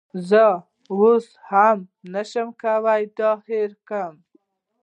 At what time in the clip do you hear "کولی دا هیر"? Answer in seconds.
2.61-3.71